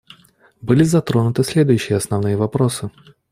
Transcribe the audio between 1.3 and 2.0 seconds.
следующие